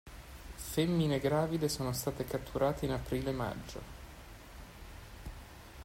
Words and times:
Femmine 0.73 1.19
gravide 1.19 1.69
sono 1.69 1.91
state 1.93 2.23
catturate 2.25 2.85
in 2.85 2.91
aprile 2.91 3.29
e 3.29 3.33
maggio. 3.33 3.81